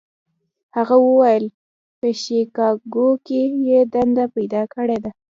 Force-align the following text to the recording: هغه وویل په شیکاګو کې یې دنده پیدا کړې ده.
هغه 0.75 0.95
وویل 1.07 1.45
په 1.99 2.07
شیکاګو 2.21 3.09
کې 3.27 3.41
یې 3.67 3.79
دنده 3.93 4.25
پیدا 4.35 4.61
کړې 4.73 4.97
ده. 5.03 5.11